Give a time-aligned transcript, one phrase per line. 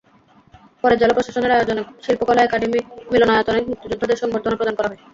[0.81, 2.79] পরে জেলা প্রশাসনের আয়োজনে শিল্পকলা একাডেমি
[3.11, 4.99] মিলনায়তনে মুক্তিযোদ্ধাদের সংবর্ধনা প্রদান করা হয়।